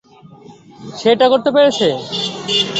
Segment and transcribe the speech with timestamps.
[0.99, 1.87] সে এটা করতে পেরেছে।